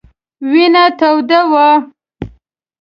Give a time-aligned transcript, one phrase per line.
[0.51, 1.69] وینه توده وه.